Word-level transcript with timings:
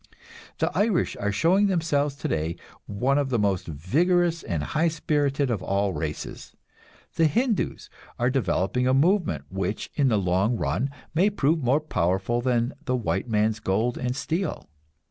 The 0.57 0.75
Irish 0.75 1.15
are 1.17 1.31
showing 1.31 1.67
themselves 1.67 2.15
today 2.15 2.55
one 2.87 3.19
of 3.19 3.29
the 3.29 3.37
most 3.37 3.67
vigorous 3.67 4.41
and 4.41 4.63
high 4.63 4.87
spirited 4.87 5.51
of 5.51 5.61
all 5.61 5.93
races. 5.93 6.55
The 7.17 7.27
Hindus 7.27 7.87
are 8.17 8.31
developing 8.31 8.87
a 8.87 8.95
movement 8.95 9.45
which 9.51 9.91
in 9.93 10.07
the 10.07 10.17
long 10.17 10.57
run 10.57 10.89
may 11.13 11.29
prove 11.29 11.59
more 11.63 11.79
powerful 11.81 12.41
than 12.41 12.73
the 12.85 12.95
white 12.95 13.29
man's 13.29 13.59
gold 13.59 13.95
and 13.95 14.15
steel. 14.15 14.67